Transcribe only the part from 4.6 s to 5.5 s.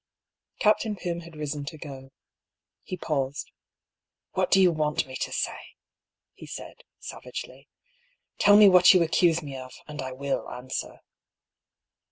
want me to